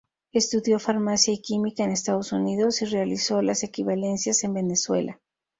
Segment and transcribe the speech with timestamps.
[0.31, 5.19] Estudió Farmacia y Química, en Estados Unidos y realizó las equivalencias en Venezuela.